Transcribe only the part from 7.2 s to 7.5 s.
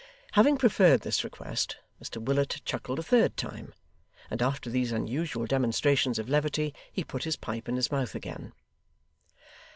his